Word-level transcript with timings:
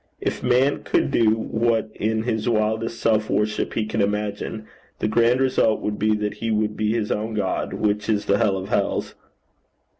If 0.19 0.41
man 0.41 0.81
could 0.81 1.11
do 1.11 1.29
what 1.37 1.91
in 1.93 2.23
his 2.23 2.49
wildest 2.49 2.99
self 2.99 3.29
worship 3.29 3.73
he 3.75 3.85
can 3.85 4.01
imagine, 4.01 4.65
the 4.97 5.07
grand 5.07 5.39
result 5.39 5.79
would 5.81 5.99
be 5.99 6.15
that 6.15 6.33
he 6.37 6.49
would 6.49 6.75
be 6.75 6.91
his 6.91 7.11
own 7.11 7.35
God, 7.35 7.73
which 7.73 8.09
is 8.09 8.25
the 8.25 8.39
Hell 8.39 8.57
of 8.57 8.69
Hells. 8.69 9.13